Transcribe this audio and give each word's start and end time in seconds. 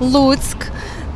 Луцьк. 0.00 0.56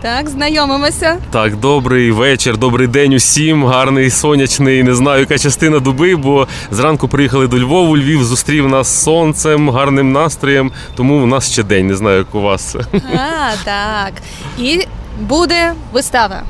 Так, 0.03 0.29
знайомимося. 0.29 1.17
Так, 1.31 1.57
добрий 1.57 2.11
вечір, 2.13 2.57
добрий 2.57 2.87
день 2.87 3.15
усім. 3.15 3.65
Гарний 3.65 4.11
сонячний. 4.11 4.83
Не 4.83 4.95
знаю, 4.95 5.21
яка 5.21 5.39
частина 5.39 5.79
доби, 5.81 6.17
бо 6.17 6.47
зранку 6.71 7.09
приїхали 7.09 7.47
до 7.49 7.59
Львову. 7.59 7.97
Львів 7.97 8.25
зустрів 8.25 8.69
нас 8.69 9.03
сонцем, 9.03 9.71
гарним 9.71 10.13
настроєм. 10.13 10.73
Тому 10.95 11.23
у 11.23 11.27
нас 11.27 11.53
ще 11.53 11.63
день. 11.63 11.87
Не 11.87 11.95
знаю, 11.95 12.19
як 12.19 12.35
у 12.35 12.41
вас. 12.41 12.77
А, 13.15 13.53
так. 13.65 14.13
І 14.59 14.87
буде 15.21 15.73
вистава. 15.93 16.43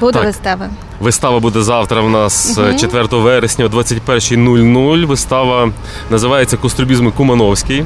Буде 0.00 0.12
Так. 0.18 0.24
вистава. 0.26 0.66
Вистава 1.00 1.40
буде 1.40 1.62
завтра. 1.62 2.00
В 2.00 2.10
нас 2.10 2.58
е, 2.58 2.74
4 2.78 3.06
вересня 3.10 3.64
о 3.64 3.68
21.00. 3.68 5.06
Вистава 5.06 5.70
називається 6.10 6.56
Кострубізм 6.56 7.10
Кумановський. 7.10 7.84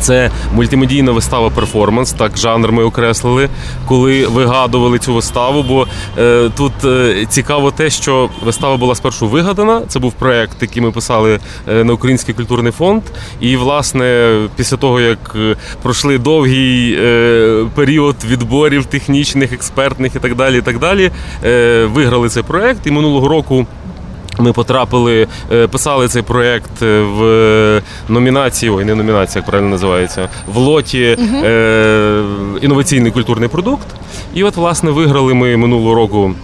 Це 0.00 0.30
мультимедійна 0.54 1.12
вистава 1.12 1.50
перформанс, 1.50 2.12
так 2.12 2.36
жанр 2.36 2.72
ми 2.72 2.84
окреслили, 2.84 3.48
коли 3.86 4.26
вигадували 4.26 4.98
цю 4.98 5.14
виставу. 5.14 5.62
Бо 5.62 5.86
е, 6.18 6.50
тут 6.56 6.72
е, 6.84 7.26
цікаво 7.28 7.70
те, 7.70 7.90
що 7.90 8.30
вистава 8.44 8.76
була 8.76 8.94
спершу 8.94 9.28
вигадана. 9.28 9.82
Це 9.88 9.98
був 9.98 10.12
проект, 10.12 10.62
який 10.62 10.82
ми 10.82 10.90
писали 10.90 11.40
е, 11.68 11.84
на 11.84 11.92
Український 11.92 12.34
культурний 12.34 12.72
фонд. 12.72 13.02
І, 13.40 13.56
власне, 13.56 14.38
після 14.56 14.76
того, 14.76 15.00
як 15.00 15.36
е, 15.36 15.56
пройшли 15.82 16.18
довгий 16.18 16.96
е, 17.00 17.66
період 17.74 18.16
відборів 18.28 18.86
технічних, 18.86 19.52
експертних 19.52 20.16
і 20.16 20.18
так 20.18 20.34
далі, 20.34 20.58
і 20.58 20.62
так 20.62 20.78
далі, 20.78 21.10
е, 21.44 21.84
виграли 21.84 22.28
цей 22.28 22.42
проект. 22.42 22.86
І 22.86 22.90
минулого 22.90 23.28
року. 23.28 23.66
Ми 24.38 24.52
потрапили, 24.52 25.26
е, 25.52 25.66
писали 25.66 26.08
цей 26.08 26.22
проєкт 26.22 26.82
е, 26.82 27.00
в 27.00 27.82
номінації, 28.08 28.70
ой, 28.70 28.84
не 28.84 28.94
номінація, 28.94 29.40
як 29.40 29.46
правильно 29.50 29.70
називається, 29.70 30.28
в 30.46 30.56
лоті 30.56 31.16
е, 31.44 32.22
інноваційний 32.62 33.12
культурний 33.12 33.48
продукт. 33.48 33.86
І 34.34 34.44
от, 34.44 34.56
власне, 34.56 34.90
виграли 34.90 35.34
ми 35.34 35.56
минулого 35.56 35.94
року 35.94 36.34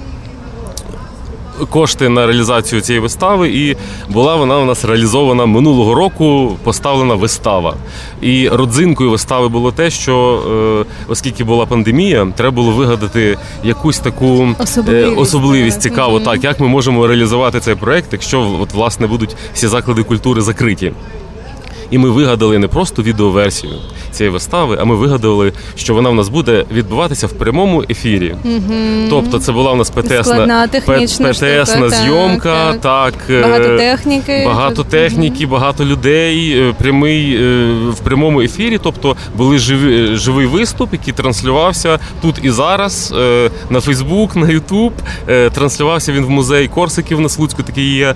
кошти 1.71 2.09
на 2.09 2.27
реалізацію 2.27 2.81
цієї 2.81 3.01
вистави, 3.01 3.49
і 3.49 3.77
була 4.09 4.37
вона 4.37 4.59
у 4.59 4.65
нас 4.65 4.85
реалізована 4.85 5.47
минулого 5.47 5.95
року, 5.95 6.57
поставлена 6.65 7.15
вистава. 7.15 7.77
І 8.21 8.49
родзинкою 8.49 9.11
вистави 9.11 9.49
було 9.49 9.73
те, 9.73 9.91
що 9.91 10.43
е, 10.87 11.05
оскільки 11.09 11.45
була 11.45 11.67
пандемія, 11.67 12.29
треба 12.37 12.51
було 12.55 12.73
вигадати 12.73 13.39
якусь 13.65 13.99
таку 13.99 14.27
е, 14.27 14.63
Особливість, 14.63 15.19
особливість 15.19 15.83
так. 15.83 16.25
так 16.25 16.45
як 16.45 16.61
ми 16.61 16.69
можемо 16.69 17.07
реалізувати 17.07 17.61
цей 17.61 17.75
проект, 17.75 18.09
якщо 18.13 18.59
от 18.61 18.73
власне 18.73 19.07
будуть 19.07 19.37
всі 19.55 19.67
заклади 19.69 20.03
культури 20.03 20.41
закриті. 20.41 20.93
І 21.91 21.99
ми 21.99 22.11
вигадали 22.11 22.59
не 22.59 22.69
просто 22.69 23.03
відеоверсію 23.03 23.73
цієї 24.11 24.33
вистави, 24.33 24.79
а 24.81 24.85
ми 24.85 24.95
вигадали, 24.97 25.53
що 25.77 25.95
вона 25.95 26.11
в 26.11 26.15
нас 26.15 26.29
буде 26.29 26.65
відбуватися 26.73 27.27
в 27.27 27.33
прямому 27.33 27.85
ефірі. 27.91 28.35
Тобто, 29.11 29.39
це 29.39 29.53
була 29.53 29.73
у 29.73 29.77
нас 29.77 29.91
ПТСна, 29.91 30.69
ПТСна 31.33 31.89
так, 31.89 31.91
зйомка, 31.91 32.73
так. 32.73 32.81
так, 32.81 33.15
е, 33.31 33.43
Багато 33.43 33.77
техніки. 33.77 34.43
Багато 34.47 34.85
техніки, 34.85 35.47
багато 35.47 35.85
людей, 35.85 36.59
е, 36.59 36.75
прямий 36.79 37.37
е, 37.37 37.73
в 37.91 37.99
прямому 37.99 38.41
ефірі. 38.41 38.79
Тобто 38.83 39.17
були 39.37 39.59
живі, 39.59 40.17
живий 40.17 40.47
виступ, 40.47 40.93
який 40.93 41.15
транслювався 41.15 41.99
тут 42.23 42.37
і 42.43 42.51
зараз 42.51 43.15
на 43.71 43.81
Фейсбук, 43.81 44.37
на 44.37 44.49
Ютуб. 44.49 44.93
Транслювався 45.55 46.13
він 46.13 46.25
в 46.25 46.31
музей 46.31 46.69
Корсиків 46.69 47.21
на 47.21 47.29
Слуцьку. 47.29 47.63
Такий 47.63 47.95
є 47.95 48.15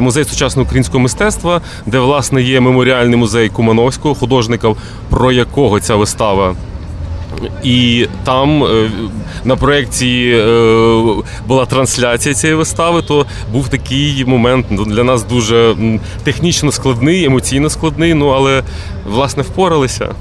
музей 0.00 0.24
сучасного 0.24 0.66
українського 0.66 0.98
мистецтва, 0.98 1.60
де 1.86 1.98
власне 1.98 2.42
є 2.42 2.60
меморіальний 2.60 3.07
музей 3.16 3.48
Кумановського, 3.48 4.14
художника, 4.14 4.74
про 5.10 5.32
якого 5.32 5.80
ця 5.80 5.96
вистава. 5.96 6.54
І 7.62 8.06
там 8.24 8.64
е, 8.64 8.90
на 9.44 9.56
проєкції 9.56 10.40
е, 10.40 11.22
була 11.46 11.66
трансляція 11.66 12.34
цієї 12.34 12.56
вистави, 12.56 13.02
то 13.02 13.26
був 13.52 13.68
такий 13.68 14.24
момент 14.24 14.66
ну, 14.70 14.84
для 14.84 15.04
нас 15.04 15.24
дуже 15.24 15.76
технічно 16.24 16.72
складний, 16.72 17.24
емоційно 17.24 17.70
складний, 17.70 18.14
ну 18.14 18.28
але 18.28 18.62
власне 19.10 19.42
впоралися. 19.42 20.14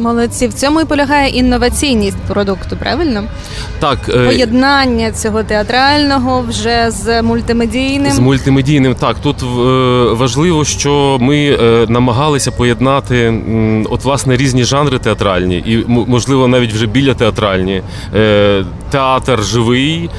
Молодці. 0.00 0.48
В 0.48 0.54
цьому 0.54 0.80
і 0.80 0.84
полягає 0.84 1.30
інноваційність 1.30 2.16
продукту, 2.16 2.76
правильно? 2.76 3.24
Так, 3.78 3.98
е, 4.08 4.12
Поєднання 4.26 5.12
цього 5.12 5.42
театрального 5.42 6.44
вже 6.48 6.90
з 6.90 7.22
мультимедійним. 7.22 8.12
З 8.12 8.18
мультимедійним 8.18 8.94
так 8.94 9.16
тут 9.18 9.42
е, 9.42 9.46
важливо, 10.14 10.64
що 10.64 11.18
ми 11.20 11.38
е, 11.38 11.86
намагалися 11.88 12.50
поєднати 12.50 13.42
от 13.90 14.04
власне 14.04 14.36
різні 14.36 14.64
жанри 14.64 14.98
театральні, 14.98 15.56
і 15.56 15.84
можливо 15.86 16.48
навіть 16.48 16.72
вже 16.72 16.86
біля 16.86 17.14
театральні. 17.14 17.82
Театр 18.90 19.42
живий, 19.42 20.10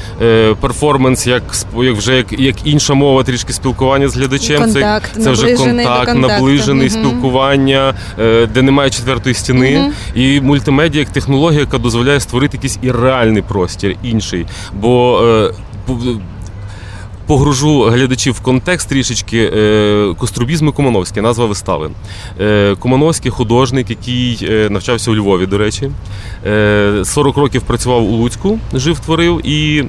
перформанс, 0.61 1.27
як 1.27 1.43
як 1.77 1.97
вже 1.97 2.15
як, 2.15 2.39
як 2.39 2.55
інша 2.63 2.93
мова, 2.93 3.23
трішки 3.23 3.53
спілкування 3.53 4.09
з 4.09 4.15
глядачем. 4.15 4.61
Контакт, 4.61 5.11
це, 5.15 5.21
це 5.21 5.31
вже 5.31 5.53
контакт, 5.53 6.15
наближений 6.15 6.89
Мгм. 6.89 6.99
спілкування, 6.99 7.93
де 8.53 8.61
немає 8.61 8.89
четвертої 8.89 9.35
стіни. 9.35 9.70
І 10.15 10.41
мультимедіа 10.41 10.99
як 10.99 11.09
технологія, 11.09 11.59
яка 11.59 11.77
дозволяє 11.77 12.19
створити 12.19 12.57
якийсь 12.57 12.79
і 12.81 12.91
реальний 12.91 13.41
простір, 13.41 13.95
інший. 14.03 14.45
Бо 14.73 15.21
е, 15.23 15.51
Погружу 17.27 17.81
глядачів 17.81 18.33
в 18.33 18.39
контекст 18.39 18.89
трішечки 18.89 19.51
е, 19.55 20.13
Кострубізм 20.17 20.67
і 20.67 20.71
Кумановський, 20.71 21.23
назва 21.23 21.45
вистави. 21.45 21.89
Е, 22.41 22.75
Кумановський 22.79 23.31
художник, 23.31 23.89
який 23.89 24.47
е, 24.49 24.69
навчався 24.69 25.11
у 25.11 25.15
Львові, 25.15 25.45
до 25.45 25.57
речі. 25.57 25.91
Е, 26.45 27.01
40 27.05 27.37
років 27.37 27.61
працював 27.61 28.03
у 28.13 28.15
Луцьку, 28.15 28.59
жив, 28.73 28.99
творив 28.99 29.41
і. 29.47 29.83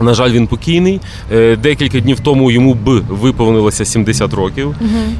На 0.00 0.14
жаль, 0.14 0.30
він 0.30 0.46
покійний. 0.46 1.00
Е, 1.32 1.56
Декілька 1.56 2.00
днів 2.00 2.20
тому 2.20 2.50
йому 2.50 2.74
б 2.74 2.88
виповнилося 3.08 3.84
70 3.84 4.34
років. 4.34 4.74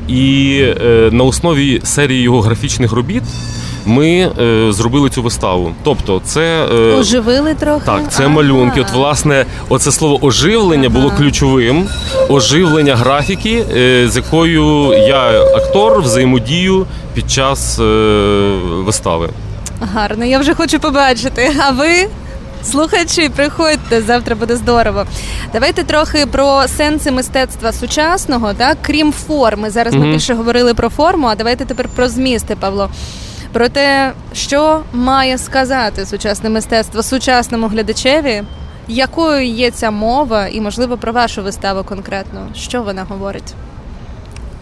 І 0.09 0.59
е, 0.84 1.09
на 1.12 1.25
основі 1.25 1.81
серії 1.84 2.22
його 2.22 2.41
графічних 2.41 2.93
робіт 2.93 3.22
ми 3.87 4.09
е, 4.41 4.72
зробили 4.72 5.11
цю 5.11 5.22
виставу. 5.22 5.72
Тобто, 5.83 6.21
це 6.25 6.67
е, 6.75 6.95
Оживили 6.95 7.55
трохи. 7.55 7.87
так, 7.87 8.12
це 8.12 8.28
малюнки. 8.28 8.81
От 8.81 8.91
власне, 8.93 9.47
оце 9.69 9.93
слово 9.93 10.25
оживлення 10.27 10.89
було 10.89 11.11
ключовим. 11.11 11.89
Оживлення 12.28 12.97
графіки, 12.97 13.65
е, 13.77 14.09
з 14.09 14.17
якою 14.17 14.93
я 14.93 15.43
актор 15.43 16.00
взаємодію 16.03 16.87
під 17.15 17.31
час 17.31 17.78
е, 17.78 17.83
вистави. 18.84 19.28
Гарно, 19.95 20.25
я 20.25 20.39
вже 20.39 20.55
хочу 20.55 20.78
побачити. 20.81 21.53
А 21.66 21.71
ви, 21.71 22.09
слухачі, 22.65 23.28
приходьте, 23.28 24.03
завтра 24.03 24.34
буде 24.34 24.56
здорово. 24.56 25.05
Давайте 25.53 25.84
трохи 25.84 26.27
про 26.27 26.62
сенси 26.77 27.11
мистецтва 27.11 27.72
сучасного, 27.72 28.55
так? 28.55 28.78
крім 28.83 29.12
форми. 29.12 29.71
Зараз 29.71 29.95
ми 29.95 30.01
Мгм. 30.01 30.12
більше 30.12 30.34
говорили 30.34 30.75
про 30.75 30.89
форму, 30.89 31.27
а 31.27 31.34
давайте 31.34 31.65
тепер 31.65 31.89
про 31.97 32.09
змісти, 32.09 32.56
Павло. 32.61 32.89
Про 33.54 33.69
те, 33.69 34.12
що 34.32 34.81
має 34.92 35.38
сказати 35.38 36.06
сучасне 36.06 36.50
мистецтво 36.50 37.03
сучасному 37.03 37.66
глядачеві, 37.69 38.42
якою 38.88 39.47
є 39.47 39.70
ця 39.70 39.91
мова, 39.91 40.48
і, 40.48 40.60
можливо, 40.60 40.97
про 40.97 41.12
вашу 41.12 41.42
виставу 41.42 41.84
конкретно. 41.84 42.48
Що 42.54 42.82
вона 42.82 43.04
говорить? 43.09 43.54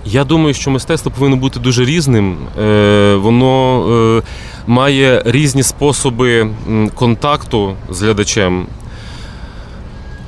Я 0.04 0.24
думаю, 0.24 0.54
що 0.54 0.70
мистецтво 0.70 1.12
повинно 1.18 1.36
бути 1.36 1.60
дуже 1.60 1.84
різним. 1.84 2.36
Е, 2.58 3.14
воно 3.14 3.84
е, 4.18 4.22
має 4.66 5.22
різні 5.26 5.62
способи 5.62 6.50
контакту 6.94 7.76
з 7.90 8.02
глядачем. 8.02 8.66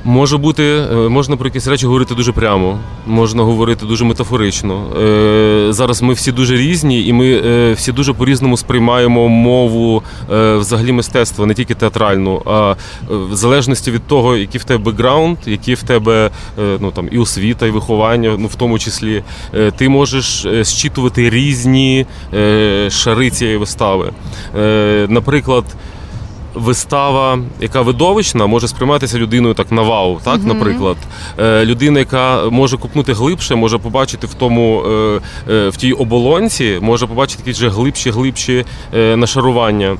Може 0.07 0.37
бути, 0.37 0.63
е, 0.63 0.95
можна 0.95 1.37
про 1.37 1.47
якісь 1.47 1.67
речі 1.67 1.85
говорити 1.85 2.15
дуже 2.15 2.31
прямо, 2.31 2.79
можна 3.07 3.43
говорити 3.43 3.85
дуже 3.85 4.05
метафорично. 4.05 4.85
Е, 5.01 5.73
Зараз 5.73 6.01
ми 6.01 6.13
всі 6.13 6.31
дуже 6.31 6.57
різні, 6.57 7.07
і 7.07 7.13
ми 7.13 7.41
е, 7.45 7.73
всі 7.73 7.91
дуже 7.91 8.13
по-різному 8.13 8.57
сприймаємо 8.57 9.27
мову 9.27 10.03
взагалі 10.29 10.91
мистецтва, 10.91 11.45
не 11.45 11.53
тільки 11.53 11.75
театральну, 11.75 12.41
а 12.45 12.75
в 13.09 13.35
залежності 13.35 13.91
від 13.91 14.07
того, 14.07 14.37
який 14.37 14.61
в 14.61 14.63
тебе 14.63 14.83
бекграунд, 14.83 15.37
які 15.45 15.73
в 15.73 15.83
тебе 15.83 16.31
ну 16.57 16.91
там 16.91 17.09
і 17.11 17.17
освіта, 17.17 17.67
і 17.67 17.69
виховання, 17.69 18.35
ну 18.39 18.47
в 18.47 18.55
тому 18.55 18.79
числі, 18.79 19.23
ти 19.77 19.89
можеш 19.89 20.47
зчитувати 20.61 21.29
різні 21.29 22.05
шари 22.89 23.29
цієї 23.29 23.57
вистави. 23.57 24.11
Наприклад 25.07 25.65
вистава, 26.55 27.39
яка 27.61 27.81
видовищна, 27.81 28.45
може 28.47 28.67
сприйматися 28.67 29.17
людиною 29.17 29.53
так 29.53 29.71
на 29.71 29.81
вау, 29.81 30.19
так, 30.23 30.43
наприклад. 30.43 30.97
Е, 31.39 31.65
людина, 31.65 31.99
яка 31.99 32.49
може 32.49 32.77
купнути 32.77 33.13
глибше, 33.13 33.55
може 33.55 33.77
побачити 33.77 34.27
в 34.27 34.33
тому, 34.33 34.83
е, 34.85 35.19
е, 35.49 35.69
в 35.69 35.75
тій 35.77 35.93
оболонці, 35.93 36.79
може 36.81 37.07
побачити 37.07 37.41
якісь 37.45 37.57
вже 37.57 37.69
глибші, 37.69 38.09
глибші 38.11 38.65
е, 38.95 39.15
нашарування. 39.15 39.97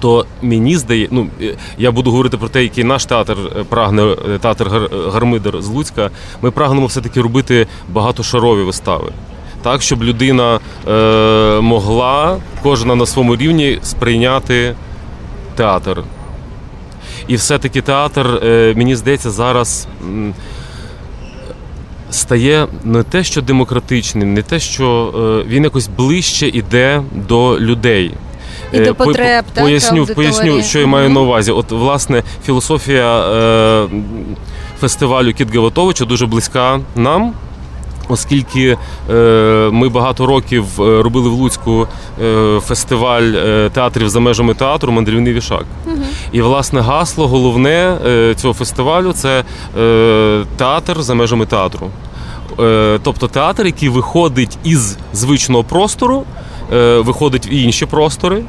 То 0.00 0.26
мені 0.42 0.76
здає, 0.76 1.08
ну 1.10 1.26
е, 1.42 1.54
я 1.78 1.90
буду 1.92 2.10
говорити 2.10 2.36
про 2.36 2.48
те, 2.48 2.62
який 2.62 2.84
наш 2.84 3.04
театр 3.04 3.36
е, 3.60 3.64
прагне, 3.64 4.16
театр 4.40 4.68
Гар- 4.68 5.10
Гармидер 5.10 5.62
з 5.62 5.68
Луцька. 5.68 6.10
Ми 6.42 6.50
прагнемо 6.50 6.86
все-таки 6.86 7.20
робити 7.20 7.66
багатошарові 7.88 8.62
вистави. 8.62 9.12
Так, 9.62 9.82
щоб 9.82 10.02
людина 10.04 10.60
е, 10.88 11.60
могла 11.60 12.36
кожна 12.62 12.94
на 12.94 13.06
своєму 13.06 13.36
рівні 13.36 13.78
сприйняти 13.82 14.74
театр. 15.52 16.02
І 17.28 17.36
все-таки 17.36 17.80
театр, 17.80 18.26
е, 18.44 18.74
мені 18.76 18.96
здається, 18.96 19.30
зараз 19.30 19.86
стає 22.10 22.66
не 22.84 23.02
те, 23.02 23.24
що 23.24 23.42
демократичним, 23.42 24.34
не 24.34 24.42
те, 24.42 24.60
що 24.60 25.14
е, 25.44 25.48
він 25.48 25.64
якось 25.64 25.88
ближче 25.88 26.48
іде 26.48 27.02
до 27.12 27.60
людей. 27.60 28.12
І 28.72 28.80
до 28.80 28.94
потреб, 28.94 29.44
так, 29.52 29.64
поясню, 29.64 30.06
поясню, 30.06 30.62
що 30.62 30.80
я 30.80 30.86
маю 30.86 31.10
на 31.10 31.20
увазі. 31.20 31.52
От, 31.52 31.70
власне, 31.70 32.22
філософія 32.46 33.20
е, 33.20 33.88
фестивалю 34.80 35.32
Кіт 35.32 35.54
Гаватовича 35.54 36.04
дуже 36.04 36.26
близька 36.26 36.80
нам 36.96 37.32
оскільки 38.12 38.78
е, 39.10 39.14
ми 39.72 39.88
багато 39.88 40.26
років 40.26 40.64
е, 40.82 41.02
робили 41.02 41.28
в 41.28 41.32
Луцьку 41.32 41.86
е, 42.22 42.60
фестиваль 42.60 43.32
театрів 43.72 44.08
за 44.08 44.20
межами 44.20 44.54
театру 44.54 44.92
Мандрівний 44.92 45.32
вішак. 45.32 45.64
Угу. 45.86 45.96
І 46.32 46.42
власне 46.42 46.80
гасло 46.80 47.28
головне 47.28 47.96
цього 48.36 48.54
фестивалю 48.54 49.12
це 49.12 49.44
театр 50.56 51.02
за 51.02 51.14
межами 51.14 51.46
театру. 51.46 51.90
Тобто 53.02 53.28
театр, 53.28 53.66
який 53.66 53.88
виходить 53.88 54.58
із 54.64 54.96
звичного 55.12 55.64
простору, 55.64 56.24
виходить 56.98 57.46
в 57.46 57.52
інші 57.52 57.86
простори 57.86 58.44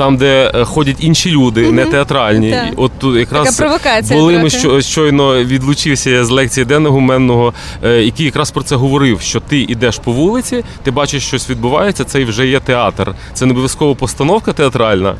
там, 0.00 0.16
де 0.16 0.52
е, 0.54 0.64
ходять 0.64 0.96
інші 1.00 1.30
люди, 1.30 1.64
угу. 1.64 1.72
не 1.72 1.84
театральні. 1.84 2.50
Так. 2.50 2.72
От 2.76 2.92
тут 2.98 3.16
якраз 3.16 3.56
провокація 3.56 4.20
були 4.20 4.38
ми 4.38 4.50
що 4.50 4.80
щойно 4.80 5.44
відлучився 5.44 6.10
я 6.10 6.24
з 6.24 6.30
лекції 6.30 6.64
Дена 6.64 6.88
Гуменного, 6.90 7.54
е, 7.84 8.02
який 8.02 8.26
якраз 8.26 8.50
про 8.50 8.62
це 8.62 8.76
говорив: 8.76 9.20
що 9.20 9.40
ти 9.40 9.60
йдеш 9.60 9.98
по 9.98 10.12
вулиці, 10.12 10.64
ти 10.82 10.90
бачиш, 10.90 11.26
щось 11.26 11.50
відбувається. 11.50 12.04
Це 12.04 12.24
вже 12.24 12.46
є 12.46 12.60
театр. 12.60 13.14
Це 13.34 13.46
не 13.46 13.52
обов'язково 13.52 13.94
постановка 13.94 14.52
театральна, 14.52 15.14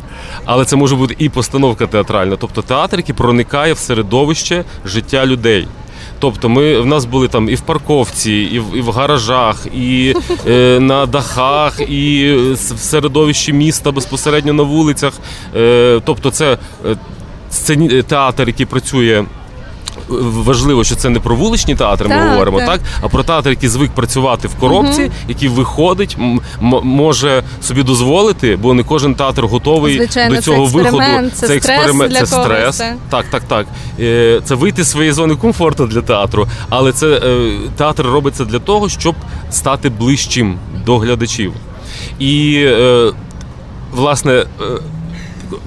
але 0.45 0.65
це 0.65 0.77
може 0.77 0.97
бути 0.97 1.15
і 1.19 1.29
постановка 1.29 1.87
театральна, 1.87 2.37
тобто 2.37 2.63
театр, 2.63 2.97
який 2.97 3.15
проникає 3.15 3.73
в 3.73 3.79
середовище 3.79 4.65
життя 4.85 5.27
людей. 5.27 5.67
Тобто, 6.21 6.49
ми 6.49 6.81
в 6.81 6.87
нас 6.87 7.05
були 7.05 7.29
там 7.29 7.49
і 7.49 7.55
в 7.55 7.61
парковці, 7.61 8.33
і 8.33 8.59
в 8.59 8.77
і 8.77 8.81
в 8.81 8.91
гаражах, 8.91 9.67
і 9.75 10.15
е, 10.49 10.79
на 10.81 11.07
дахах, 11.07 11.81
і 11.81 12.33
в 12.53 12.59
середовищі 12.59 13.53
міста 13.53 13.93
безпосередньо 13.93 14.53
на 14.53 14.63
вулицях. 14.63 15.13
Е, 15.57 16.01
Тобто, 16.05 16.31
це 16.31 16.59
е, 16.87 16.97
сцені 17.51 18.03
театр, 18.03 18.47
який 18.47 18.67
працює 18.67 19.25
важливо, 20.19 20.85
що 20.85 20.95
це 20.95 21.09
не 21.09 21.21
про 21.21 21.37
вуличні 21.37 21.75
театри, 21.75 22.09
так, 22.09 22.19
ми 22.19 22.31
говоримо, 22.31 22.59
так. 22.59 22.69
так 22.69 22.81
а 23.01 23.09
про 23.09 23.23
театр, 23.23 23.51
який 23.51 23.69
звик 23.69 23.91
працювати 23.91 24.49
в 24.49 24.55
коробці, 24.55 25.03
угу. 25.03 25.13
який 25.29 25.49
виходить, 25.49 26.17
м- 26.21 26.41
може 26.83 27.43
собі 27.63 27.83
дозволити, 27.83 28.57
бо 28.57 28.75
не 28.75 28.83
кожен 28.83 29.15
театр 29.15 29.47
готовий 29.47 29.97
Звичайно, 29.97 30.35
до 30.35 30.43
цього 30.43 30.67
це 30.67 30.77
виходу. 30.77 31.31
Це, 31.35 31.47
це 31.47 31.57
експеримент, 31.57 32.15
це 32.15 32.27
стрес. 32.27 32.83
Так, 33.11 33.25
так, 33.31 33.43
так. 33.43 33.67
Е, 34.01 34.41
це 34.45 34.55
вийти 34.55 34.85
з 34.85 34.91
своєї 34.91 35.13
зони 35.13 35.35
комфорту 35.35 35.87
для 35.87 36.01
театру, 36.01 36.49
але 36.69 36.93
це 36.93 37.07
е, 37.07 37.53
театр 37.77 38.07
робиться 38.07 38.45
для 38.45 38.59
того, 38.59 38.89
щоб 38.89 39.15
стати 39.51 39.89
ближчим 39.89 40.59
до 40.87 40.99
глядачів. 40.99 41.53
І 42.19 42.63
е, 42.67 43.13
власне 43.93 44.45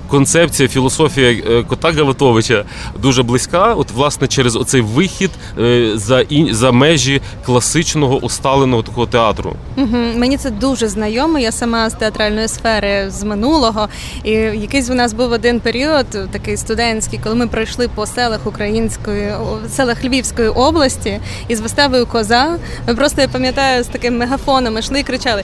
концепція, 0.08 0.70
філософія 0.70 1.32
е, 1.32 1.64
кота 1.64 1.92
Гаватовича 1.92 2.66
дуже 3.02 3.24
близька. 3.24 3.74
От, 3.74 3.92
власне, 3.92 4.28
через 4.28 4.56
оцей 4.56 4.82
вихід 4.82 5.32
е, 5.60 5.92
за 5.96 6.22
ін... 6.22 6.56
за 6.56 6.72
межі 6.72 7.22
класичного 7.46 8.18
усталеного 8.18 8.84
такого 8.84 9.08
театру. 9.08 9.56
Угу. 9.78 9.98
Мені 10.16 10.38
це 10.38 10.52
дуже 10.52 10.88
знайомо. 10.88 11.40
Я 11.40 11.52
сама 11.52 11.90
з 11.90 11.94
театральної 11.94 12.48
сфери 12.48 13.10
з 13.10 13.24
минулого. 13.24 13.88
І 14.24 14.32
якийсь 14.32 14.90
у 14.90 14.94
нас 14.94 15.14
був 15.14 15.32
один 15.32 15.60
період, 15.60 16.06
такий 16.32 16.58
студентський, 16.58 17.20
коли 17.24 17.36
ми 17.36 17.48
пройшли 17.48 17.88
по 17.88 18.06
селах 18.06 18.40
української 18.46 19.34
селах 19.70 20.06
Львівської 20.06 20.50
області 20.50 21.20
із 21.48 21.62
виставою 21.62 22.06
Коза. 22.06 22.58
Ми 22.88 22.96
просто 22.96 23.22
я 23.22 23.28
пам'ятаю 23.28 23.84
з 23.84 23.88
таким 23.88 24.18
мегафоном 24.18 24.78
йшли 24.78 25.00
і 25.00 25.04
кричали. 25.04 25.44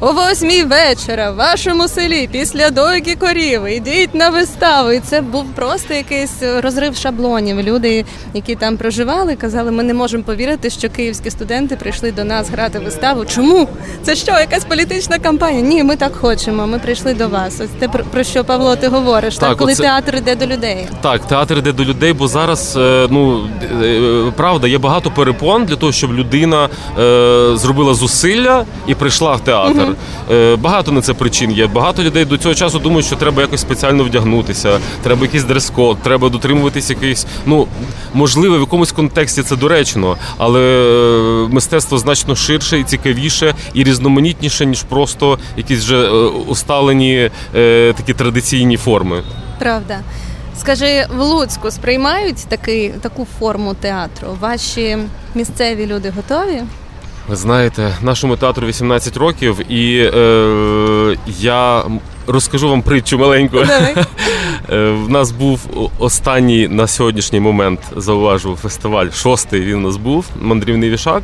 О 0.00 0.12
восьмій 0.12 0.62
вечора 0.62 1.30
в 1.30 1.34
вашому 1.34 1.88
селі 1.88 2.28
після 2.32 2.70
дойки 2.70 3.16
корів 3.16 3.66
йдіть 3.66 4.14
на 4.14 4.30
виставу. 4.30 4.90
І 4.90 5.00
це 5.00 5.20
був 5.20 5.44
просто 5.54 5.94
якийсь 5.94 6.42
розрив 6.62 6.96
шаблонів. 6.96 7.60
Люди, 7.60 8.04
які 8.34 8.54
там 8.54 8.76
проживали, 8.76 9.36
казали, 9.36 9.70
ми 9.70 9.82
не 9.82 9.94
можемо 9.94 10.22
повірити, 10.22 10.70
що 10.70 10.90
київські 10.90 11.30
студенти 11.30 11.76
прийшли 11.76 12.12
до 12.12 12.24
нас 12.24 12.50
грати 12.50 12.78
виставу. 12.78 13.24
Чому? 13.24 13.68
Це 14.02 14.16
що, 14.16 14.32
якась 14.32 14.64
політична 14.64 15.18
кампанія? 15.18 15.60
Ні, 15.60 15.84
ми 15.84 15.96
так 15.96 16.16
хочемо. 16.16 16.66
Ми 16.66 16.78
прийшли 16.78 17.14
до 17.14 17.28
вас. 17.28 17.60
Ось 17.60 17.70
те 17.78 17.88
про 17.88 18.24
що 18.24 18.44
Павло 18.44 18.76
ти 18.76 18.88
говориш, 18.88 19.36
так, 19.36 19.48
так 19.48 19.58
коли 19.58 19.72
оце... 19.72 19.82
театр 19.82 20.16
йде 20.16 20.34
до 20.34 20.46
людей. 20.46 20.86
Так, 21.00 21.26
театр 21.26 21.58
йде 21.58 21.72
до 21.72 21.84
людей, 21.84 22.12
бо 22.12 22.28
зараз 22.28 22.76
е, 22.76 23.06
ну 23.10 23.48
е, 23.82 24.32
правда 24.36 24.68
є 24.68 24.78
багато 24.78 25.10
перепон 25.10 25.64
для 25.64 25.76
того, 25.76 25.92
щоб 25.92 26.14
людина 26.14 26.68
е, 26.98 27.50
зробила 27.56 27.94
зусилля 27.94 28.64
і 28.86 28.94
прийшла 28.94 29.34
в 29.34 29.40
театр. 29.40 29.87
Е, 30.30 30.56
багато 30.56 30.92
на 30.92 31.00
це 31.00 31.14
причин 31.14 31.50
є. 31.50 31.66
Багато 31.66 32.02
людей 32.02 32.24
до 32.24 32.38
цього 32.38 32.54
часу 32.54 32.78
думають, 32.78 33.06
що 33.06 33.16
треба 33.16 33.42
якось 33.42 33.60
спеціально 33.60 34.04
вдягнутися, 34.04 34.80
треба 35.02 35.22
якийсь 35.22 35.44
дрес-код, 35.44 35.98
треба 36.02 36.28
дотримуватись 36.28 36.90
якийсь. 36.90 37.26
Ну 37.46 37.66
можливо, 38.14 38.56
в 38.56 38.60
якомусь 38.60 38.92
контексті 38.92 39.42
це 39.42 39.56
доречно, 39.56 40.16
але 40.38 40.60
е, 40.60 41.48
мистецтво 41.54 41.98
значно 41.98 42.36
ширше 42.36 42.78
і 42.78 42.84
цікавіше 42.84 43.54
і 43.74 43.84
різноманітніше, 43.84 44.66
ніж 44.66 44.82
просто 44.82 45.38
якісь 45.56 45.78
вже 45.78 45.96
е, 45.96 46.10
усталені 46.48 47.30
такі 47.96 48.14
традиційні 48.14 48.76
форми. 48.76 49.22
Правда. 49.58 50.00
Скажи, 50.60 51.06
в 51.16 51.20
Луцьку 51.20 51.70
сприймають 51.70 52.46
такий, 52.48 52.88
таку 52.88 53.26
форму 53.38 53.74
театру? 53.74 54.28
Ваші 54.40 54.98
місцеві 55.34 55.86
люди 55.86 56.12
готові? 56.16 56.62
Ви 57.28 57.36
знаєте, 57.36 57.94
нашому 58.02 58.36
театру 58.36 58.66
18 58.66 59.16
років, 59.16 59.72
і 59.72 60.10
е, 60.14 61.16
я 61.40 61.84
розкажу 62.26 62.68
вам 62.68 62.82
притчу 62.82 63.18
маленьку. 63.18 63.56
Давай. 63.58 63.94
Е, 64.72 64.90
в 64.90 65.10
нас 65.10 65.30
був 65.30 65.90
останній 65.98 66.68
на 66.68 66.86
сьогоднішній 66.86 67.40
момент 67.40 67.80
зауважу 67.96 68.56
фестиваль. 68.56 69.10
Шостий 69.10 69.60
він 69.60 69.74
у 69.74 69.80
нас 69.80 69.96
був 69.96 70.24
мандрівний 70.40 70.90
вішак. 70.90 71.22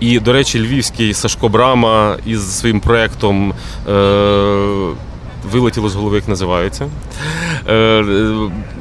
І, 0.00 0.18
до 0.18 0.32
речі, 0.32 0.60
львівський 0.60 1.14
Сашко 1.14 1.48
Брама 1.48 2.16
із 2.26 2.58
своїм 2.58 2.80
проєктом. 2.80 3.54
Е, 3.88 3.92
Вилетіло 5.52 5.88
з 5.88 5.94
голови, 5.94 6.16
як 6.16 6.28
називається. 6.28 6.88
Е, 7.68 8.04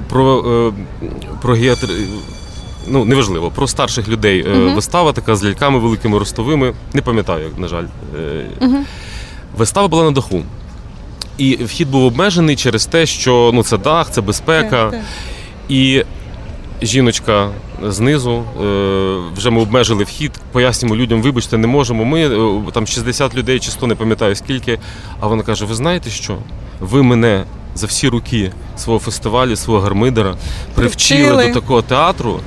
про 0.10 0.44
е, 0.48 1.08
про 1.42 1.54
геатр 1.54 1.90
ну 2.88 3.06
неважливо, 3.06 3.52
про 3.52 3.68
старших 3.68 4.08
людей 4.08 4.44
uh 4.44 4.76
вистава 4.76 5.14
така 5.14 5.36
з 5.36 5.44
ляльками 5.44 5.80
великими 5.80 6.20
ростовими. 6.20 6.74
Не 6.94 7.02
пам'ятаю, 7.02 7.50
на 7.58 7.68
жаль. 7.68 7.86
uh 8.16 8.84
Вистава 9.58 9.88
була 9.88 10.04
на 10.04 10.12
даху. 10.12 10.44
І 11.38 11.56
вхід 11.56 11.92
був 11.92 12.04
обмежений 12.04 12.56
через 12.56 12.86
те, 12.86 13.06
що 13.06 13.52
ну 13.54 13.64
це 13.64 13.78
дах, 13.78 14.12
це 14.12 14.22
безпека. 14.22 14.90
Yeah, 14.90 15.02
і 15.70 16.04
жіночка 16.82 17.50
знизу 17.88 18.32
е, 18.32 19.18
вже 19.38 19.50
ми 19.50 19.62
обмежили 19.62 20.04
вхід, 20.04 20.32
пояснюємо 20.52 20.96
людям, 21.02 21.22
вибачте, 21.22 21.58
не 21.58 21.68
можемо. 21.68 22.06
Ми 22.06 22.30
там 22.72 22.88
60 22.88 23.36
людей, 23.36 23.60
чи 23.60 23.72
100, 23.72 23.88
не 23.88 23.96
пам'ятаю 23.96 24.36
скільки. 24.36 24.80
А 25.20 25.28
вона 25.28 25.44
каже: 25.44 25.66
Ви 25.66 25.76
знаєте 25.76 26.10
що? 26.10 26.38
Ви 26.80 27.04
мене 27.04 27.44
за 27.76 27.88
всі 27.88 28.10
роки 28.10 28.52
свого 28.78 29.00
фестивалю, 29.00 29.56
свого 29.56 29.80
гармидера 29.80 30.36
привчили 30.76 31.20
Привчили. 31.26 31.48
до 31.48 31.60
такого 31.60 31.82
театру. 31.82 32.40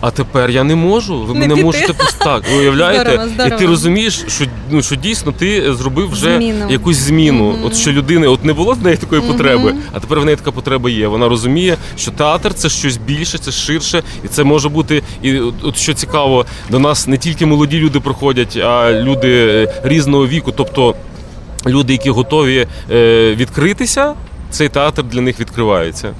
А 0.00 0.10
тепер 0.10 0.50
я 0.50 0.64
не 0.64 0.74
можу. 0.74 1.22
Ви 1.22 1.34
не 1.34 1.40
мене 1.40 1.54
піти. 1.54 1.64
можете 1.64 1.94
так, 2.18 2.42
ви 2.52 2.58
уявляєте? 2.58 3.10
Здорово, 3.10 3.28
здорово. 3.28 3.54
І 3.54 3.58
ти 3.58 3.66
розумієш, 3.66 4.24
що 4.28 4.44
ну 4.70 4.82
що 4.82 4.96
дійсно 4.96 5.32
ти 5.32 5.74
зробив 5.74 6.10
вже 6.10 6.36
зміну. 6.36 6.70
якусь 6.70 6.96
зміну. 6.96 7.58
От 7.64 7.76
що 7.76 7.92
людини, 7.92 8.26
от 8.26 8.44
не 8.44 8.52
було 8.52 8.72
в 8.72 8.82
неї 8.82 8.96
такої 8.96 9.20
потреби, 9.22 9.74
а 9.92 10.00
тепер 10.00 10.20
в 10.20 10.24
неї 10.24 10.36
така 10.36 10.50
потреба 10.50 10.90
є. 10.90 11.08
Вона 11.08 11.28
розуміє, 11.28 11.76
що 11.96 12.10
театр 12.10 12.54
це 12.54 12.68
щось 12.68 12.96
більше, 12.96 13.38
це 13.38 13.52
ширше, 13.52 14.02
і 14.24 14.28
це 14.28 14.44
може 14.44 14.67
бути. 14.68 15.02
І 15.22 15.38
от 15.38 15.76
що 15.76 15.94
цікаво, 15.94 16.46
до 16.70 16.78
нас 16.78 17.06
не 17.06 17.16
тільки 17.16 17.46
молоді 17.46 17.78
люди 17.78 18.00
приходять, 18.00 18.56
а 18.56 18.92
люди 18.92 19.46
е, 19.48 19.80
різного 19.84 20.26
віку, 20.26 20.52
тобто. 20.52 20.94
Люди, 21.66 21.92
які 21.92 22.10
готові 22.10 22.66
е, 22.90 23.34
відкритися 23.34 24.14
цей 24.50 24.68
театр 24.68 25.02
для 25.02 25.20
них 25.20 25.40
відкривається. 25.40 26.14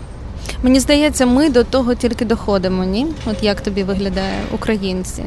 Мені 0.62 0.80
здається, 0.80 1.26
ми 1.26 1.50
до 1.50 1.64
того 1.64 1.94
тільки 1.94 2.24
доходимо, 2.24 2.84
ні? 2.84 3.06
От 3.26 3.42
як 3.42 3.60
тобі 3.60 3.82
виглядає 3.82 4.38
українці? 4.52 5.22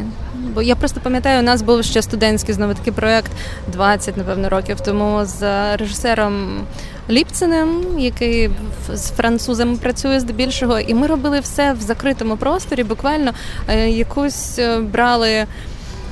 Бо 0.54 0.62
я 0.62 0.76
просто 0.76 1.00
пам'ятаю, 1.00 1.40
у 1.40 1.44
нас 1.44 1.62
був 1.62 1.84
ще 1.84 2.02
студентський 2.02 2.56
знову 2.56 2.74
такий 2.74 2.94
проект 2.94 3.32
20, 3.68 4.18
напевно, 4.18 4.50
років 4.50 4.82
тому 4.82 5.26
з 5.26 5.42
режисером 5.78 6.62
Ліпциним, 7.10 8.00
який 8.00 8.50
з 8.94 9.10
французами 9.10 9.78
працює 9.78 10.20
здебільшого, 10.20 10.80
і 10.80 10.94
ми 10.94 11.08
робили 11.08 11.40
все 11.40 11.74
в 11.74 11.82
закритому 11.82 12.38
просторі. 12.38 12.84
Буквально 12.84 13.32
е, 13.68 13.90
якусь 13.90 14.60
е, 14.60 14.80
брали 14.80 15.46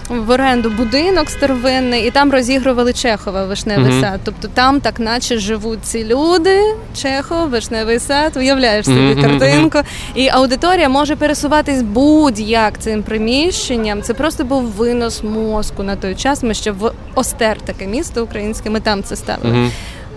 в 0.09 0.29
оренду 0.29 0.69
будинок 0.69 1.29
старовинний, 1.29 2.07
і 2.07 2.11
там 2.11 2.31
розігрували 2.31 2.93
Чехова 2.93 3.45
вишневий 3.45 3.91
Мгм. 3.91 4.01
сад. 4.01 4.19
Тобто 4.23 4.47
там 4.53 4.79
так, 4.79 4.99
наче 4.99 5.37
живуть 5.37 5.79
ці 5.83 6.03
люди. 6.05 6.59
Чехов, 7.01 7.49
вишневий 7.49 7.99
сад. 7.99 8.37
Уявляєш 8.37 8.85
собі 8.85 8.99
мгм, 8.99 9.21
картинку. 9.21 9.79
І 10.15 10.27
аудиторія 10.29 10.89
може 10.89 11.15
пересуватись 11.15 11.81
будь-як 11.81 12.79
цим 12.79 13.03
приміщенням. 13.03 14.01
Це 14.01 14.13
просто 14.13 14.43
був 14.43 14.63
винос 14.63 15.23
мозку 15.23 15.83
на 15.83 15.95
той 15.95 16.15
час. 16.15 16.43
Ми 16.43 16.53
ще 16.53 16.71
в 16.71 16.91
Остер 17.15 17.57
таке 17.61 17.87
місто 17.87 18.23
українське. 18.23 18.69
Ми 18.69 18.79
там 18.79 19.03
це 19.03 19.15
ставили. 19.15 19.71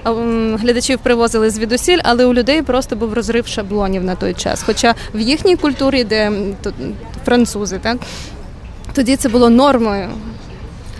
М, 0.06 0.56
Глядачів 0.56 0.98
привозили 0.98 1.50
звідусіль, 1.50 1.98
але 2.04 2.24
у 2.24 2.34
людей 2.34 2.62
просто 2.62 2.96
був 2.96 3.12
розрив 3.12 3.46
шаблонів 3.46 4.04
на 4.04 4.14
той 4.14 4.34
час. 4.34 4.62
Хоча 4.66 4.94
в 5.14 5.20
їхній 5.20 5.56
культурі, 5.56 6.04
де 6.04 6.32
тут, 6.62 6.74
французи, 7.24 7.78
так 7.82 7.96
тоді 8.94 9.16
це 9.16 9.28
було 9.28 9.50
нормою. 9.50 10.08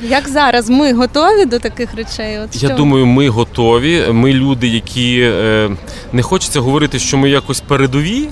Як 0.09 0.29
зараз 0.29 0.71
ми 0.71 0.93
готові 0.93 1.45
до 1.45 1.59
таких 1.59 1.95
речей? 1.95 2.39
От 2.39 2.63
Я 2.63 2.69
думаю, 2.69 3.07
ми 3.07 3.29
готові. 3.29 4.03
Ми 4.13 4.33
люди, 4.33 4.69
які 4.69 5.21
е, 5.21 5.71
не 6.13 6.23
хочеться 6.23 6.61
говорити, 6.61 6.99
що 6.99 7.17
ми 7.19 7.31
якось 7.31 7.61
передові. 7.61 8.29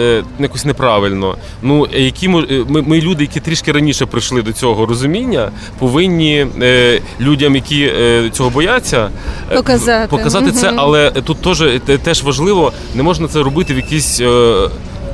е, 0.00 0.22
Якось 0.38 0.64
неправильно. 0.64 1.36
Ну 1.62 1.86
е, 1.94 2.00
які 2.02 2.26
е, 2.26 2.64
ми, 2.68 2.82
ми 2.82 3.00
люди, 3.00 3.24
які 3.24 3.40
трішки 3.40 3.72
раніше 3.72 4.06
прийшли 4.06 4.42
до 4.42 4.52
цього 4.52 4.86
розуміння, 4.86 5.50
повинні 5.78 6.46
е, 6.62 7.00
людям, 7.20 7.54
які 7.54 7.82
е, 7.82 8.30
цього 8.32 8.50
бояться, 8.50 9.10
Показати. 9.54 10.08
показати 10.10 10.52
це. 10.52 10.72
Але 10.76 11.10
тут 11.10 11.38
теж 11.42 11.64
теж 12.02 12.22
важливо, 12.22 12.72
не 12.94 13.02
можна 13.02 13.28
це 13.28 13.42
робити 13.42 13.74
в 13.74 13.76
якісь. 13.76 14.20
е, 14.20 14.68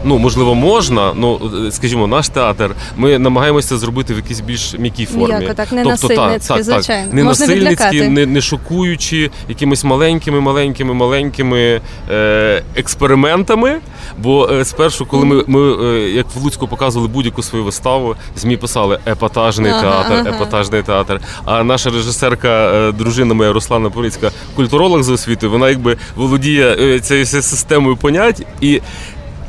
Ну, 0.04 0.18
можливо, 0.18 0.54
можна, 0.54 1.12
ну 1.14 1.40
е, 1.66 1.72
скажімо, 1.72 2.06
наш 2.06 2.28
театр. 2.28 2.70
Ми 2.96 3.18
намагаємося 3.18 3.78
зробити 3.78 4.14
в 4.14 4.16
якійсь 4.16 4.40
більш 4.40 4.74
м'якій 4.78 5.06
формі. 5.06 5.26
М'яко, 5.26 5.54
так, 5.54 5.72
не 5.72 5.84
тобто, 5.84 6.08
насильницьки, 6.08 6.62
звичайно. 6.62 7.12
Не 7.12 7.24
Можна 7.24 7.46
насильницькі, 7.46 8.02
не, 8.02 8.26
не 8.26 8.40
шокуючи 8.40 9.30
якимись 9.48 9.84
маленькими, 9.84 10.40
маленькими, 10.40 10.94
маленькими 10.94 11.80
е, 12.10 12.62
експериментами. 12.76 13.80
Бо 14.18 14.48
е, 14.52 14.64
спершу, 14.64 15.06
коли 15.06 15.24
ми, 15.24 15.44
ми 15.46 15.86
е, 15.86 16.10
як 16.10 16.26
в 16.34 16.42
Луцьку 16.42 16.68
показували 16.68 17.08
будь-яку 17.08 17.42
свою 17.42 17.64
виставу, 17.64 18.16
змі 18.36 18.56
писали 18.56 18.98
епатажний 19.06 19.70
Ага, 19.70 19.82
театр, 19.82 20.12
ага. 20.12 20.36
епатажний 20.36 20.82
театр. 20.82 21.20
А 21.44 21.64
наша 21.64 21.90
режисерка, 21.90 22.48
е, 22.48 22.92
дружина 22.92 23.34
моя 23.34 23.52
Руслана 23.52 23.90
Порицька, 23.90 24.30
культуролог 24.54 25.02
за 25.02 25.12
освітою, 25.12 25.52
вона 25.52 25.68
якби 25.68 25.96
володіє 26.16 26.76
е, 26.80 27.00
цією 27.00 27.26
системою 27.26 27.96
понять 27.96 28.46
і. 28.60 28.80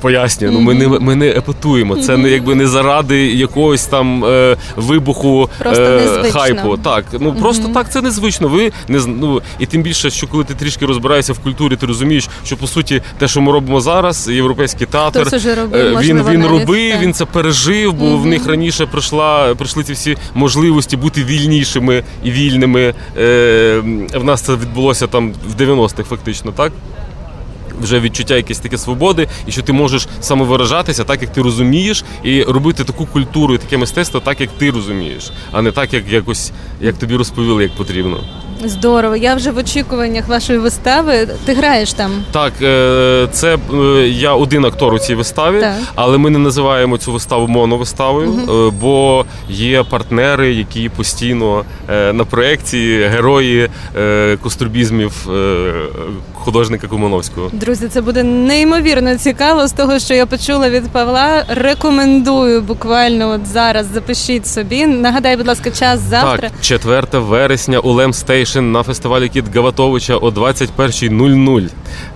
Пояснюю, 0.02 0.54
ну 0.54 0.60
ми 0.60 0.74
не 0.74 0.88
ми 0.88 1.16
не 1.16 1.28
епатуємо. 1.28 1.96
Це 1.96 2.18
не 2.18 2.30
якби 2.30 2.56
не 2.56 2.68
заради 2.68 3.28
якогось 3.34 3.86
там 3.86 4.26
е, 4.26 4.58
вибуху 4.76 5.50
е, 5.66 6.32
хайпу. 6.32 6.78
Так, 6.78 7.06
ну 7.20 7.34
просто 7.34 7.68
так 7.68 7.92
це 7.92 8.02
незвично. 8.02 8.48
Ви 8.48 8.72
не 8.88 9.00
ну 9.08 9.42
і 9.60 9.66
тим 9.66 9.82
більше, 9.82 10.10
що 10.10 10.28
коли 10.28 10.44
ти 10.44 10.54
трішки 10.54 10.86
розбираєшся 10.86 11.34
в 11.34 11.40
культурі, 11.40 11.76
ти 11.76 11.86
розумієш, 11.86 12.30
що 12.46 12.58
по 12.58 12.68
суті 12.68 13.02
те, 13.18 13.28
що 13.28 13.42
ми 13.42 13.52
робимо 13.52 13.82
зараз, 13.82 14.30
європейський 14.30 14.88
театр, 14.88 15.20
робив, 15.56 15.76
е, 15.76 15.90
він 16.02 16.18
він 16.18 16.18
навіть, 16.18 16.52
робив, 16.52 16.92
так. 16.92 17.02
він 17.02 17.14
це 17.14 17.26
пережив, 17.26 17.94
бо 17.94 18.18
в 18.18 18.26
них 18.26 18.48
раніше 18.48 18.86
прийшла 18.86 19.56
прийшли 19.56 19.84
ці 19.84 19.94
всі 19.94 20.18
можливості 20.34 20.98
бути 20.98 21.24
вільнішими 21.24 22.04
і 22.24 22.32
вільними. 22.32 22.94
Е, 23.18 23.82
в 24.14 24.24
нас 24.24 24.42
це 24.42 24.54
відбулося 24.54 25.08
там 25.08 25.34
в 25.58 25.62
90-х, 25.62 26.10
фактично, 26.10 26.52
так. 26.52 26.72
Вже 27.82 28.00
відчуття 28.00 28.36
якесь 28.36 28.60
таке 28.60 28.78
свободи, 28.78 29.28
і 29.48 29.52
що 29.52 29.62
ти 29.62 29.74
можеш 29.74 30.08
самовиражатися 30.22 31.04
так, 31.04 31.22
як 31.22 31.34
ти 31.34 31.42
розумієш, 31.42 32.04
і 32.24 32.44
робити 32.44 32.84
таку 32.84 33.06
культуру 33.06 33.54
і 33.54 33.58
таке 33.58 33.78
мистецтво 33.78 34.20
так, 34.20 34.42
як 34.42 34.50
ти 34.58 34.72
розумієш, 34.72 35.32
а 35.52 35.62
не 35.62 35.72
так, 35.72 35.94
як 35.94 36.12
якось 36.12 36.52
як 36.82 36.98
тобі 36.98 37.16
розповіли, 37.16 37.64
як 37.64 37.76
потрібно. 37.76 38.24
Здорово. 38.66 39.16
Я 39.16 39.36
вже 39.36 39.52
в 39.52 39.58
очікуваннях 39.58 40.28
вашої 40.28 40.60
вистави. 40.60 41.28
Ти 41.46 41.54
граєш 41.54 41.94
там. 41.94 42.12
Так, 42.32 42.54
е, 42.62 43.28
це 43.32 43.58
е, 43.74 44.08
я 44.08 44.34
один 44.34 44.66
актор 44.66 44.94
у 44.94 45.00
цій 45.00 45.16
виставі, 45.16 45.60
Так. 45.60 45.76
але 45.96 46.18
ми 46.18 46.30
не 46.30 46.40
називаємо 46.40 46.98
цю 46.98 47.12
виставу 47.12 47.48
моновиставою, 47.48 48.30
е, 48.30 48.72
бо 48.82 49.26
є 49.50 49.84
партнери, 49.84 50.54
які 50.54 50.90
постійно 50.90 51.66
на 52.14 52.26
проєкції 52.26 53.08
герої 53.08 53.70
кострубізмів 54.42 55.28
художника 56.34 56.88
Комоновського. 56.88 57.50
Друзі, 57.54 57.88
це 57.88 58.02
буде 58.02 58.24
неймовірно 58.24 59.16
цікаво 59.16 59.68
з 59.68 59.72
того, 59.72 60.00
що 60.00 60.14
я 60.14 60.26
почула 60.26 60.70
від 60.70 60.90
Павла. 60.90 61.46
Рекомендую 61.48 62.62
буквально 62.62 63.30
от 63.30 63.46
зараз. 63.46 63.86
Запишіть 63.94 64.48
собі. 64.48 64.86
Нагадай, 64.86 65.38
будь 65.38 65.48
ласка, 65.48 65.72
час 65.72 66.00
завтра. 66.00 66.50
Так, 66.50 66.62
4 66.62 67.08
вересня 67.14 67.80
у 67.80 67.92
LEM 67.92 68.14
Station 68.48 68.72
на 68.72 68.84
фестивалі 68.84 69.30
Кіт 69.30 69.56
Гаватовича 69.56 70.16
о 70.16 70.30
21.00. 70.30 71.70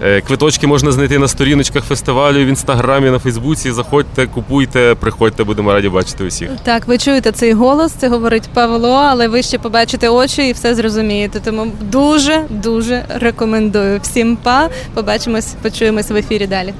Е, 0.04 0.22
Квиточки 0.22 0.68
можна 0.68 0.92
знайти 0.92 1.20
на 1.20 1.28
сторіночках 1.28 1.84
фестивалю 1.84 2.46
в 2.46 2.48
інстаграмі, 2.48 3.10
на 3.10 3.20
Фейсбуці. 3.20 3.72
Заходьте, 3.72 4.28
купуйте, 4.28 4.96
приходьте, 5.00 5.44
будемо 5.44 5.74
раді 5.74 5.90
бачити 5.90 6.24
усіх. 6.24 6.50
Так, 6.64 6.88
ви 6.88 6.98
чуєте 6.98 7.32
цей 7.32 7.54
голос, 7.54 7.92
це 7.92 8.10
говорить 8.10 8.50
Павло, 8.54 8.94
але 8.94 9.28
ви 9.28 9.42
ще 9.42 9.58
побачите 9.58 10.10
очі 10.10 10.48
і 10.48 10.52
все 10.52 10.76
зрозумієте. 10.76 11.40
Тому 11.40 11.68
дуже 11.82 12.46
дуже 12.50 13.06
рекомендую. 13.10 14.00
Всім 14.04 14.38
па. 14.44 14.70
Побачимось, 14.94 15.56
почуємось 15.62 16.10
в 16.10 16.16
ефірі 16.16 16.48
далі. 16.48 16.74